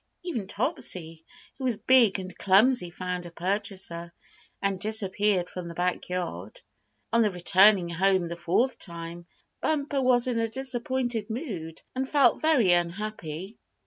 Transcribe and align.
Even 0.23 0.47
Topsy, 0.47 1.23
who 1.59 1.63
was 1.63 1.77
big 1.77 2.17
and 2.17 2.35
clumsy, 2.35 2.89
found 2.89 3.27
a 3.27 3.31
purchaser, 3.31 4.11
and 4.59 4.79
disappeared 4.79 5.47
from 5.47 5.67
the 5.67 5.75
backyard. 5.75 6.59
On 7.13 7.21
returning 7.21 7.89
home 7.89 8.27
the 8.27 8.35
fourth 8.35 8.79
time, 8.79 9.27
Bumper 9.61 10.01
was 10.01 10.25
in 10.27 10.39
a 10.39 10.47
disappointed 10.47 11.29
mood, 11.29 11.83
and 11.93 12.09
felt 12.09 12.41
very 12.41 12.71
unhappy. 12.73 13.59